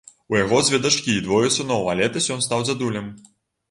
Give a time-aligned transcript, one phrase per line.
[0.33, 3.17] У яго дзве дачкі і двое сыноў, а летась ён стаў дзядулем.